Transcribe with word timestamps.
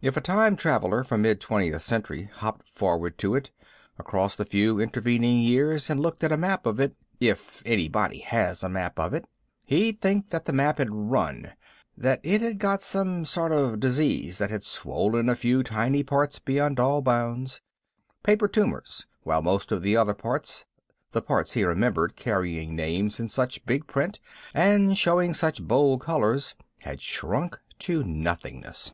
If 0.00 0.16
a 0.16 0.20
time 0.20 0.54
traveler 0.54 1.02
from 1.02 1.22
mid 1.22 1.40
Twentieth 1.40 1.82
Century 1.82 2.30
hopped 2.32 2.68
forward 2.68 3.18
to 3.18 3.34
it 3.34 3.50
across 3.98 4.36
the 4.36 4.44
few 4.44 4.78
intervening 4.78 5.40
years 5.42 5.90
and 5.90 5.98
looked 5.98 6.22
at 6.22 6.30
a 6.30 6.36
map 6.36 6.66
of 6.66 6.78
it, 6.78 6.94
if 7.18 7.64
anybody 7.66 8.20
has 8.20 8.62
a 8.62 8.68
map 8.68 9.00
of 9.00 9.12
it, 9.12 9.24
he'd 9.64 10.00
think 10.00 10.30
that 10.30 10.44
the 10.44 10.52
map 10.52 10.78
had 10.78 10.92
run 10.94 11.52
that 11.96 12.20
it 12.22 12.42
had 12.42 12.60
got 12.60 12.80
some 12.80 13.24
sort 13.24 13.50
of 13.50 13.80
disease 13.80 14.38
that 14.38 14.50
had 14.52 14.62
swollen 14.62 15.28
a 15.28 15.34
few 15.34 15.64
tiny 15.64 16.04
parts 16.04 16.38
beyond 16.38 16.78
all 16.78 17.02
bounds, 17.02 17.60
paper 18.22 18.46
tumors, 18.46 19.04
while 19.24 19.42
most 19.42 19.72
of 19.72 19.82
the 19.82 19.96
other 19.96 20.14
parts, 20.14 20.64
the 21.10 21.20
parts 21.20 21.54
he 21.54 21.64
remembered 21.64 22.14
carrying 22.14 22.76
names 22.76 23.18
in 23.18 23.26
such 23.26 23.66
big 23.66 23.84
print 23.88 24.20
and 24.54 24.96
showing 24.96 25.34
such 25.34 25.60
bold 25.60 26.00
colors, 26.00 26.54
had 26.82 27.02
shrunk 27.02 27.58
to 27.80 28.04
nothingness. 28.04 28.92